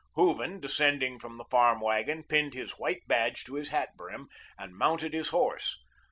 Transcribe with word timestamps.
Hooven, 0.15 0.59
descending 0.59 1.19
from 1.19 1.37
the 1.37 1.45
farm 1.45 1.79
wagon, 1.79 2.23
pinned 2.23 2.55
his 2.55 2.79
white 2.79 3.07
badge 3.07 3.43
to 3.43 3.53
his 3.53 3.69
hat 3.69 3.89
brim 3.95 4.29
and 4.57 4.75
mounted 4.75 5.13
his 5.13 5.29
horse. 5.29 5.77